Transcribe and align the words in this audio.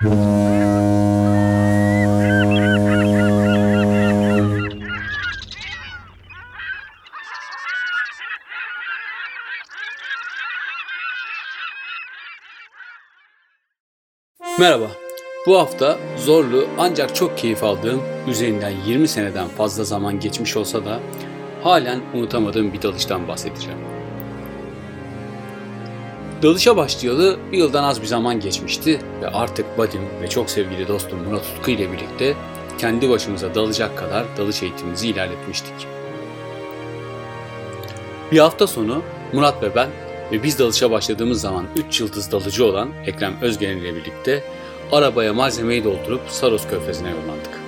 Merhaba. 0.00 0.10
Bu 15.46 15.58
hafta 15.58 15.98
zorlu 16.16 16.68
ancak 16.78 17.14
çok 17.14 17.38
keyif 17.38 17.64
aldığım, 17.64 18.02
üzerinden 18.28 18.72
20 18.86 19.08
seneden 19.08 19.48
fazla 19.48 19.84
zaman 19.84 20.20
geçmiş 20.20 20.56
olsa 20.56 20.84
da 20.84 21.00
halen 21.62 22.00
unutamadığım 22.14 22.72
bir 22.72 22.82
dalıştan 22.82 23.28
bahsedeceğim. 23.28 23.97
Dalışa 26.42 26.76
başlayalı 26.76 27.38
bir 27.52 27.58
yıldan 27.58 27.84
az 27.84 28.02
bir 28.02 28.06
zaman 28.06 28.40
geçmişti 28.40 29.00
ve 29.22 29.28
artık 29.28 29.78
Badim 29.78 30.02
ve 30.22 30.28
çok 30.28 30.50
sevgili 30.50 30.88
dostum 30.88 31.18
Murat 31.22 31.44
Utku 31.58 31.70
ile 31.70 31.92
birlikte 31.92 32.34
kendi 32.78 33.10
başımıza 33.10 33.54
dalacak 33.54 33.98
kadar 33.98 34.24
dalış 34.36 34.62
eğitimimizi 34.62 35.08
ilerletmiştik. 35.08 35.74
Bir 38.32 38.38
hafta 38.38 38.66
sonu 38.66 39.02
Murat 39.32 39.62
ve 39.62 39.74
ben 39.74 39.88
ve 40.32 40.42
biz 40.42 40.58
dalışa 40.58 40.90
başladığımız 40.90 41.40
zaman 41.40 41.66
3 41.76 42.00
yıldız 42.00 42.32
dalıcı 42.32 42.66
olan 42.66 42.88
Ekrem 43.06 43.34
Özgen 43.42 43.76
ile 43.76 43.94
birlikte 43.94 44.44
arabaya 44.92 45.34
malzemeyi 45.34 45.84
doldurup 45.84 46.20
Saros 46.28 46.68
Körfezi'ne 46.68 47.10
yollandık. 47.10 47.60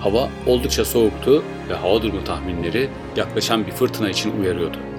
Hava 0.00 0.30
oldukça 0.46 0.84
soğuktu 0.84 1.42
ve 1.68 1.74
hava 1.74 2.02
durumu 2.02 2.24
tahminleri 2.24 2.88
yaklaşan 3.16 3.66
bir 3.66 3.72
fırtına 3.72 4.10
için 4.10 4.40
uyarıyordu. 4.40 4.95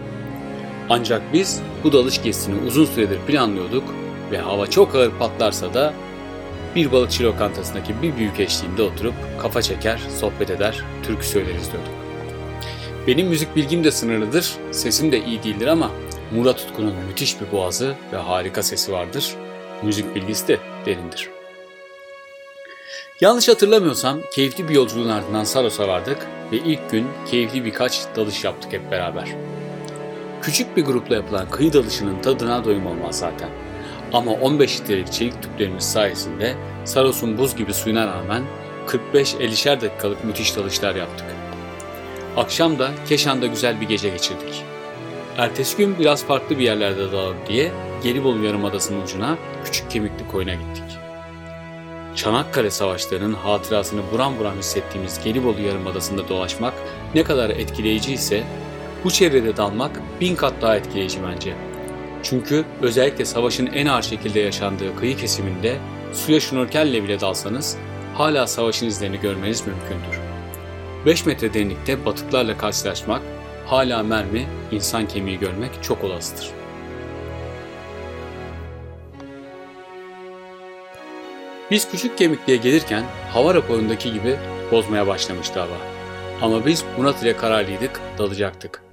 Ancak 0.90 1.34
biz 1.34 1.62
bu 1.84 1.94
dalış 1.94 2.24
gezisini 2.24 2.68
uzun 2.68 2.86
süredir 2.86 3.20
planlıyorduk 3.20 3.84
ve 4.32 4.38
hava 4.38 4.68
çok 4.68 4.96
ağır 4.96 5.12
patlarsa 5.12 5.74
da 5.74 5.94
bir 6.76 6.92
balıkçı 6.92 7.24
lokantasındaki 7.24 8.02
bir 8.02 8.18
büyük 8.18 8.40
eşliğinde 8.40 8.82
oturup 8.82 9.14
kafa 9.42 9.62
çeker, 9.62 10.00
sohbet 10.20 10.50
eder, 10.50 10.84
türkü 11.04 11.26
söyleriz 11.26 11.72
diyorduk. 11.72 11.92
Benim 13.08 13.28
müzik 13.28 13.56
bilgim 13.56 13.84
de 13.84 13.92
sınırlıdır, 13.92 14.54
sesim 14.72 15.12
de 15.12 15.26
iyi 15.26 15.44
değildir 15.44 15.68
ama 15.68 15.92
Murat 16.32 16.62
Utku'nun 16.62 16.94
müthiş 17.08 17.42
bir 17.42 17.52
boğazı 17.52 17.96
ve 18.14 18.18
harika 18.18 18.64
sesi 18.64 18.92
vardır. 18.92 19.36
Müzik 19.84 20.16
bilgisi 20.16 20.48
de 20.48 20.60
derindir. 20.86 21.30
Yanlış 23.22 23.48
hatırlamıyorsam 23.48 24.20
keyifli 24.34 24.70
bir 24.70 24.76
yolculuğun 24.76 25.10
ardından 25.10 25.44
Saros'a 25.44 25.88
vardık 25.88 26.28
ve 26.52 26.58
ilk 26.58 26.92
gün 26.92 27.08
keyifli 27.32 27.66
birkaç 27.66 28.02
dalış 28.16 28.44
yaptık 28.44 28.74
hep 28.74 28.92
beraber. 28.92 29.28
Küçük 30.42 30.78
bir 30.78 30.86
grupla 30.86 31.16
yapılan 31.16 31.50
kıyı 31.50 31.74
dalışının 31.74 32.22
tadına 32.22 32.66
doyum 32.66 32.86
olmaz 32.86 33.20
zaten. 33.20 33.50
Ama 34.14 34.32
15 34.32 34.82
litrelik 34.82 35.12
çelik 35.12 35.42
tüplerimiz 35.42 35.84
sayesinde 35.84 36.56
Saros'un 36.86 37.38
buz 37.38 37.56
gibi 37.56 37.74
suyuna 37.74 38.08
rağmen 38.08 38.44
45-50'şer 38.88 39.82
dakikalık 39.82 40.24
müthiş 40.24 40.56
dalışlar 40.56 40.96
yaptık. 40.96 41.26
Akşam 42.38 42.80
da 42.80 42.92
Keşan'da 43.10 43.48
güzel 43.48 43.82
bir 43.82 43.88
gece 43.88 44.10
geçirdik. 44.10 44.64
Ertesi 45.38 45.78
gün 45.78 46.00
biraz 46.00 46.26
farklı 46.26 46.60
bir 46.60 46.64
yerlerde 46.64 47.12
dalalım 47.12 47.38
diye 47.48 47.72
Gelibolu 48.04 48.44
Yarımadası'nın 48.44 49.02
ucuna 49.02 49.38
Küçük 49.66 49.92
Kemikli 49.92 50.28
Koyun'a 50.32 50.54
gittik. 50.54 50.84
Çanakkale 52.16 52.72
Savaşları'nın 52.72 53.34
hatırasını 53.34 54.02
buram 54.14 54.40
buram 54.40 54.58
hissettiğimiz 54.58 55.24
Gelibolu 55.24 55.62
Yarımadası'nda 55.62 56.30
dolaşmak 56.30 56.74
ne 57.16 57.24
kadar 57.24 57.50
etkileyici 57.50 58.14
ise 58.14 58.44
bu 59.04 59.12
çevrede 59.12 59.58
dalmak 59.58 60.02
bin 60.22 60.36
kat 60.36 60.54
daha 60.62 60.76
etkileyici 60.76 61.20
bence. 61.24 61.54
Çünkü 62.24 62.66
özellikle 62.82 63.26
savaşın 63.26 63.66
en 63.66 63.86
ağır 63.86 64.02
şekilde 64.02 64.40
yaşandığı 64.40 64.96
kıyı 64.96 65.18
kesiminde 65.18 65.78
suya 66.14 66.40
şnorkelle 66.40 67.04
bile 67.04 67.20
dalsanız 67.20 67.78
hala 68.14 68.48
savaşın 68.48 68.88
izlerini 68.88 69.20
görmeniz 69.20 69.64
mümkündür. 69.68 70.20
5 71.06 71.26
metre 71.26 71.54
derinlikte 71.54 72.06
batıklarla 72.06 72.58
karşılaşmak, 72.58 73.22
hala 73.66 74.04
mermi, 74.04 74.48
insan 74.72 75.08
kemiği 75.08 75.40
görmek 75.40 75.72
çok 75.82 76.04
olasıdır. 76.04 76.52
Biz 81.72 81.92
küçük 81.92 82.18
kemikliğe 82.18 82.58
gelirken 82.58 83.04
hava 83.34 83.54
raporundaki 83.54 84.14
gibi 84.14 84.38
bozmaya 84.72 85.08
başlamıştı 85.08 85.60
hava. 85.60 85.78
Ama 86.42 86.66
biz 86.66 86.86
Murat 86.98 87.24
ile 87.24 87.38
kararlıydık, 87.38 88.02
dalacaktık. 88.18 88.87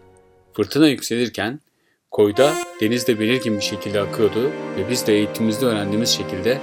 Fırtına 0.55 0.89
yükselirken 0.89 1.61
koyda 2.11 2.55
deniz 2.81 3.07
de 3.09 3.21
belirgin 3.21 3.57
bir 3.57 3.63
şekilde 3.63 4.01
akıyordu 4.01 4.51
ve 4.77 4.91
biz 4.91 5.07
de 5.07 5.15
eğitimimizde 5.15 5.67
öğrendiğimiz 5.67 6.11
şekilde 6.11 6.61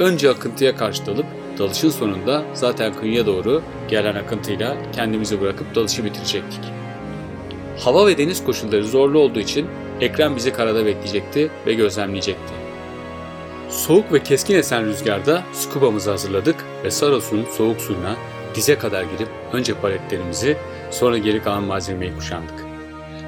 önce 0.00 0.30
akıntıya 0.30 0.76
karşı 0.76 1.06
dalıp 1.06 1.26
dalışın 1.58 1.90
sonunda 1.90 2.44
zaten 2.54 2.94
kıyıya 2.94 3.26
doğru 3.26 3.62
gelen 3.88 4.14
akıntıyla 4.14 4.76
kendimizi 4.92 5.40
bırakıp 5.40 5.74
dalışı 5.74 6.04
bitirecektik. 6.04 6.60
Hava 7.78 8.06
ve 8.06 8.18
deniz 8.18 8.44
koşulları 8.44 8.86
zorlu 8.86 9.18
olduğu 9.18 9.40
için 9.40 9.66
Ekrem 10.00 10.36
bizi 10.36 10.52
karada 10.52 10.86
bekleyecekti 10.86 11.50
ve 11.66 11.74
gözlemleyecekti. 11.74 12.54
Soğuk 13.70 14.12
ve 14.12 14.22
keskin 14.22 14.54
esen 14.54 14.86
rüzgarda 14.86 15.42
skubamızı 15.52 16.10
hazırladık 16.10 16.56
ve 16.84 16.90
Saros'un 16.90 17.44
soğuk 17.44 17.80
suyuna 17.80 18.16
dize 18.54 18.78
kadar 18.78 19.02
girip 19.02 19.28
önce 19.52 19.74
paletlerimizi 19.74 20.56
sonra 20.90 21.18
geri 21.18 21.42
kalan 21.42 21.64
malzemeyi 21.64 22.14
kuşandık. 22.14 22.63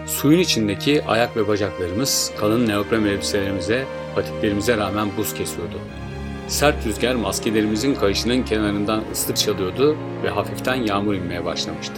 Suyun 0.06 0.39
içindeki 0.41 1.05
ayak 1.05 1.37
ve 1.37 1.49
bacaklarımız 1.49 2.33
kalın 2.39 2.69
neopren 2.69 3.05
elbiselerimize, 3.05 3.84
patiklerimize 4.15 4.77
rağmen 4.77 5.09
buz 5.17 5.34
kesiyordu. 5.34 5.78
Sert 6.49 6.87
rüzgar 6.87 7.15
maskelerimizin 7.15 7.94
kayışının 7.94 8.43
kenarından 8.43 9.03
ıslık 9.12 9.37
çalıyordu 9.37 9.97
ve 10.25 10.31
hafiften 10.31 10.75
yağmur 10.75 11.15
inmeye 11.15 11.45
başlamıştı. 11.45 11.95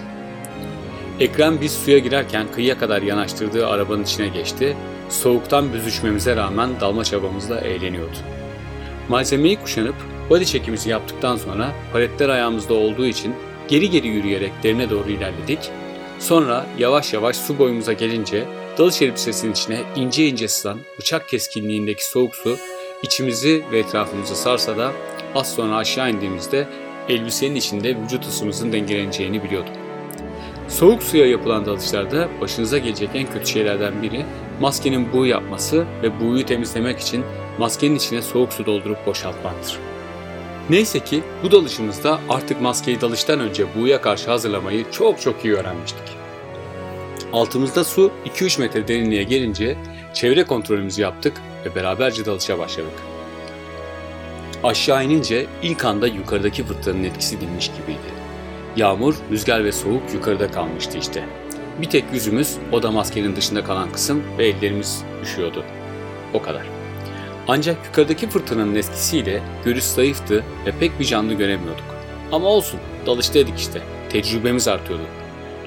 Ekrem 1.21 1.61
biz 1.61 1.73
suya 1.73 1.99
girerken 1.99 2.47
kıyıya 2.55 2.79
kadar 2.79 3.03
yanaştırdığı 3.03 3.67
arabanın 3.67 4.03
içine 4.03 4.29
geçti, 4.29 4.77
soğuktan 5.09 5.73
büzüşmemize 5.73 6.37
rağmen 6.37 6.71
dalma 6.81 7.05
çabamızla 7.05 7.61
eğleniyordu. 7.61 8.17
Malzemeyi 9.09 9.57
kuşanıp 9.57 9.95
body 10.31 10.45
çekimizi 10.45 10.91
yaptıktan 10.91 11.37
sonra 11.37 11.73
paletler 11.93 12.29
ayağımızda 12.29 12.75
olduğu 12.75 13.07
için 13.07 13.35
geri 13.69 13.91
geri 13.91 14.09
yürüyerek 14.09 14.53
derine 14.63 14.91
doğru 14.91 15.11
ilerledik. 15.11 15.71
Sonra 16.19 16.67
yavaş 16.79 17.13
yavaş 17.13 17.37
su 17.37 17.59
boyumuza 17.59 17.93
gelince 17.93 18.45
dalış 18.79 19.03
elbisesinin 19.03 19.53
içine 19.53 19.81
ince 19.97 20.29
ince 20.29 20.49
sızan 20.49 20.79
bıçak 20.99 21.29
keskinliğindeki 21.29 22.07
soğuk 22.07 22.37
su 22.37 22.57
içimizi 23.03 23.65
ve 23.73 23.79
etrafımızı 23.79 24.37
sarsa 24.37 24.79
da 24.79 24.93
az 25.35 25.55
sonra 25.55 25.77
aşağı 25.77 26.11
indiğimizde 26.11 26.69
elbisenin 27.09 27.55
içinde 27.55 27.97
vücut 27.97 28.27
ısımızın 28.27 28.73
dengeleneceğini 28.73 29.45
biliyordum. 29.45 29.73
Soğuk 30.69 31.03
suya 31.03 31.27
yapılan 31.27 31.67
dalışlarda 31.67 32.29
başınıza 32.41 32.79
gelecek 32.79 33.11
en 33.15 33.33
kötü 33.33 33.47
şeylerden 33.47 34.03
biri 34.03 34.25
maskenin 34.61 35.13
buğu 35.13 35.27
yapması 35.27 35.87
ve 36.03 36.21
buğuyu 36.21 36.47
temizlemek 36.47 37.01
için 37.01 37.25
maskenin 37.59 37.95
içine 37.95 38.23
soğuk 38.23 38.53
su 38.53 38.67
doldurup 38.67 39.07
boşaltmaktır. 39.07 39.79
Neyse 40.71 41.01
ki 41.01 41.23
bu 41.43 41.53
dalışımızda 41.53 42.21
artık 42.29 42.61
maskeyi 42.61 43.01
dalıştan 43.01 43.41
önce 43.41 43.75
buğuya 43.75 44.01
karşı 44.01 44.31
hazırlamayı 44.31 44.91
çok 44.91 45.21
çok 45.21 45.45
iyi 45.45 45.55
öğrenmiştik. 45.55 46.03
Altımızda 47.33 47.85
su 47.85 48.13
2-3 48.27 48.61
metre 48.61 48.89
derinliğe 48.89 49.23
gelince 49.23 49.79
çevre 50.15 50.45
kontrolümüzü 50.45 51.03
yaptık 51.03 51.41
ve 51.65 51.75
beraberce 51.75 52.25
dalışa 52.27 52.59
başladık. 52.59 52.93
Aşağı 54.65 55.05
inince 55.05 55.47
ilk 55.63 55.85
anda 55.85 56.07
yukarıdaki 56.07 56.65
fırtınanın 56.65 57.05
etkisi 57.05 57.41
dinmiş 57.41 57.71
gibiydi. 57.81 58.19
Yağmur, 58.77 59.15
rüzgar 59.31 59.65
ve 59.65 59.73
soğuk 59.73 60.15
yukarıda 60.15 60.51
kalmıştı 60.51 60.99
işte. 60.99 61.25
Bir 61.83 61.91
tek 61.91 62.05
yüzümüz, 62.13 62.57
o 62.73 62.83
da 62.83 62.91
maskenin 62.91 63.37
dışında 63.37 63.65
kalan 63.65 63.93
kısım 63.93 64.23
ve 64.39 64.47
ellerimiz 64.47 65.03
üşüyordu. 65.23 65.65
O 66.35 66.43
kadar. 66.43 66.78
Ancak 67.49 67.87
yukarıdaki 67.87 68.29
fırtınanın 68.29 68.75
etkisiyle 68.75 69.43
görüş 69.65 69.85
zayıftı 69.85 70.45
ve 70.67 70.73
pek 70.81 71.01
bir 71.01 71.05
canlı 71.05 71.35
göremiyorduk. 71.35 71.85
Ama 72.33 72.49
olsun, 72.49 72.81
dalıştaydık 73.07 73.59
işte. 73.59 73.83
Tecrübemiz 74.11 74.69
artıyordu. 74.69 75.03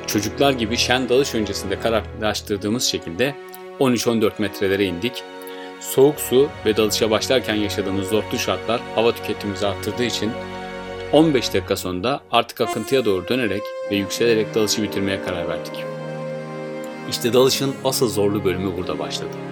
Çocuklar 0.08 0.52
gibi 0.52 0.78
şen 0.78 1.10
dalış 1.10 1.36
öncesinde 1.36 1.80
kararlaştırdığımız 1.80 2.84
şekilde 2.84 3.36
13-14 3.80 4.32
metrelere 4.38 4.86
indik. 4.86 5.24
Soğuk 5.80 6.20
su 6.20 6.50
ve 6.66 6.78
dalışa 6.78 7.12
başlarken 7.12 7.56
yaşadığımız 7.56 8.08
zorlu 8.08 8.38
şartlar 8.38 8.82
hava 8.96 9.12
tüketimimizi 9.12 9.68
arttırdığı 9.68 10.04
için 10.04 10.32
15 11.12 11.54
dakika 11.54 11.76
sonunda 11.76 12.22
artık 12.32 12.62
akıntıya 12.62 13.06
doğru 13.06 13.28
dönerek 13.28 13.62
ve 13.92 13.96
yükselerek 13.96 14.56
dalışı 14.56 14.84
bitirmeye 14.84 15.22
karar 15.22 15.48
verdik. 15.48 15.74
İşte 17.10 17.34
dalışın 17.34 17.76
asıl 17.84 18.10
zorlu 18.10 18.46
bölümü 18.46 18.78
burada 18.78 19.00
başladı. 19.00 19.51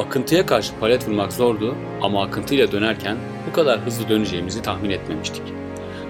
Akıntıya 0.00 0.46
karşı 0.46 0.72
palet 0.80 1.08
vurmak 1.08 1.32
zordu 1.32 1.74
ama 2.02 2.22
akıntıyla 2.22 2.72
dönerken 2.72 3.16
bu 3.48 3.52
kadar 3.52 3.80
hızlı 3.80 4.08
döneceğimizi 4.08 4.62
tahmin 4.62 4.90
etmemiştik. 4.90 5.42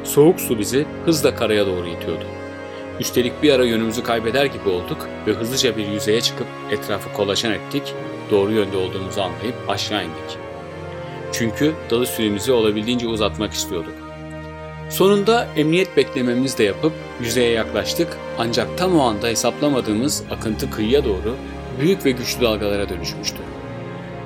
Soğuk 0.05 0.41
su 0.41 0.59
bizi 0.59 0.87
hızla 1.05 1.35
karaya 1.35 1.67
doğru 1.67 1.89
itiyordu. 1.89 2.25
Üstelik 3.01 3.43
bir 3.43 3.53
ara 3.53 3.65
yönümüzü 3.65 4.03
kaybeder 4.03 4.45
gibi 4.45 4.69
olduk 4.69 5.09
ve 5.27 5.33
hızlıca 5.33 5.77
bir 5.77 5.89
yüzeye 5.89 6.21
çıkıp 6.21 6.47
etrafı 6.71 7.13
kolaçan 7.13 7.53
ettik, 7.53 7.95
doğru 8.31 8.53
yönde 8.53 8.77
olduğumuzu 8.77 9.21
anlayıp 9.21 9.55
aşağı 9.69 10.03
indik. 10.03 10.39
Çünkü 11.33 11.73
dalış 11.91 12.09
süremizi 12.09 12.53
olabildiğince 12.53 13.09
uzatmak 13.09 13.53
istiyorduk. 13.53 13.95
Sonunda 14.91 15.47
emniyet 15.57 15.97
beklememizi 15.97 16.59
de 16.59 16.65
yapıp 16.65 16.93
yüzeye 17.21 17.51
yaklaştık 17.51 18.17
ancak 18.39 18.79
tam 18.79 18.99
o 18.99 19.03
anda 19.03 19.27
hesaplamadığımız 19.27 20.23
akıntı 20.31 20.71
kıyıya 20.71 21.05
doğru 21.05 21.37
büyük 21.81 22.07
ve 22.07 22.11
güçlü 22.11 22.41
dalgalara 22.41 22.89
dönüşmüştü. 22.89 23.39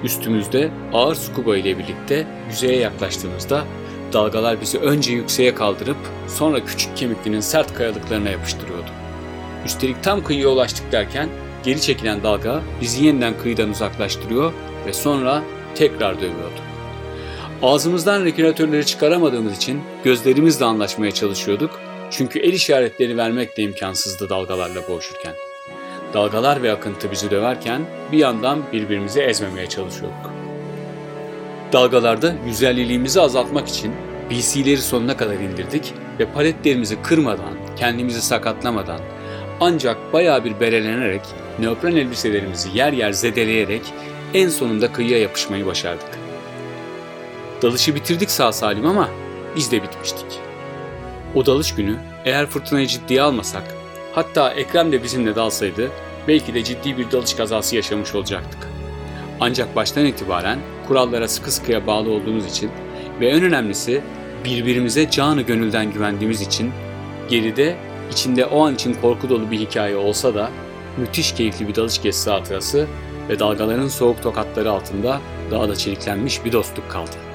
Üstümüzde 0.04 0.70
ağır 0.92 1.14
scuba 1.14 1.56
ile 1.56 1.78
birlikte 1.78 2.26
yüzeye 2.50 2.76
yaklaştığımızda 2.76 3.64
dalgalar 4.12 4.60
bizi 4.60 4.78
önce 4.78 5.12
yükseğe 5.12 5.54
kaldırıp 5.54 5.96
sonra 6.28 6.64
küçük 6.64 6.96
kemiklinin 6.96 7.40
sert 7.40 7.74
kayalıklarına 7.74 8.28
yapıştırıyordu. 8.30 8.90
Üstelik 9.66 10.02
tam 10.02 10.24
kıyıya 10.24 10.48
ulaştık 10.48 10.92
derken 10.92 11.28
geri 11.64 11.80
çekilen 11.80 12.22
dalga 12.22 12.62
bizi 12.80 13.04
yeniden 13.04 13.34
kıyıdan 13.42 13.70
uzaklaştırıyor 13.70 14.52
ve 14.86 14.92
sonra 14.92 15.42
tekrar 15.74 16.16
dövüyordu. 16.16 16.60
Ağzımızdan 17.62 18.24
regülatörleri 18.24 18.86
çıkaramadığımız 18.86 19.56
için 19.56 19.80
gözlerimizle 20.04 20.64
anlaşmaya 20.64 21.10
çalışıyorduk 21.10 21.80
çünkü 22.10 22.38
el 22.38 22.52
işaretleri 22.52 23.16
vermek 23.16 23.56
de 23.56 23.62
imkansızdı 23.62 24.28
dalgalarla 24.28 24.88
boğuşurken. 24.88 25.34
Dalgalar 26.14 26.62
ve 26.62 26.72
akıntı 26.72 27.10
bizi 27.10 27.30
döverken 27.30 27.82
bir 28.12 28.18
yandan 28.18 28.62
birbirimizi 28.72 29.20
ezmemeye 29.20 29.68
çalışıyorduk. 29.68 30.30
Dalgalarda 31.72 32.34
yüzerliliğimizi 32.46 33.20
azaltmak 33.20 33.68
için 33.68 33.92
BC'leri 34.30 34.78
sonuna 34.82 35.16
kadar 35.16 35.34
indirdik 35.34 35.94
ve 36.18 36.26
paletlerimizi 36.26 37.02
kırmadan, 37.02 37.54
kendimizi 37.76 38.22
sakatlamadan 38.22 39.00
ancak 39.60 40.12
bayağı 40.12 40.44
bir 40.44 40.60
berelenerek 40.60 41.22
neopren 41.58 41.96
elbiselerimizi 41.96 42.78
yer 42.78 42.92
yer 42.92 43.12
zedeleyerek 43.12 43.82
en 44.34 44.48
sonunda 44.48 44.92
kıyıya 44.92 45.18
yapışmayı 45.18 45.66
başardık. 45.66 46.18
Dalışı 47.62 47.94
bitirdik 47.94 48.30
sağ 48.30 48.52
salim 48.52 48.86
ama 48.86 49.08
biz 49.56 49.72
de 49.72 49.82
bitmiştik. 49.82 50.40
O 51.34 51.46
dalış 51.46 51.74
günü 51.74 51.96
eğer 52.24 52.46
fırtınayı 52.46 52.86
ciddiye 52.86 53.22
almasak, 53.22 53.64
hatta 54.14 54.50
Ekrem 54.50 54.92
de 54.92 55.02
bizimle 55.02 55.36
dalsaydı 55.36 55.90
belki 56.28 56.54
de 56.54 56.64
ciddi 56.64 56.98
bir 56.98 57.10
dalış 57.10 57.34
kazası 57.34 57.76
yaşamış 57.76 58.14
olacaktık. 58.14 58.68
Ancak 59.40 59.76
baştan 59.76 60.06
itibaren 60.06 60.58
kurallara 60.88 61.28
sıkı 61.28 61.50
sıkıya 61.50 61.86
bağlı 61.86 62.10
olduğumuz 62.10 62.46
için 62.46 62.70
ve 63.20 63.28
en 63.28 63.42
önemlisi 63.42 64.02
birbirimize 64.44 65.10
canı 65.10 65.42
gönülden 65.42 65.92
güvendiğimiz 65.92 66.40
için 66.40 66.72
geride 67.28 67.76
içinde 68.12 68.46
o 68.46 68.66
an 68.66 68.74
için 68.74 68.94
korku 68.94 69.28
dolu 69.28 69.50
bir 69.50 69.58
hikaye 69.58 69.96
olsa 69.96 70.34
da 70.34 70.50
müthiş 70.96 71.32
keyifli 71.32 71.68
bir 71.68 71.74
dalış 71.74 72.02
gezisi 72.02 72.30
hatırası 72.30 72.86
ve 73.28 73.38
dalgaların 73.38 73.88
soğuk 73.88 74.22
tokatları 74.22 74.70
altında 74.70 75.20
daha 75.50 75.68
da 75.68 75.76
çeliklenmiş 75.76 76.44
bir 76.44 76.52
dostluk 76.52 76.90
kaldı. 76.90 77.33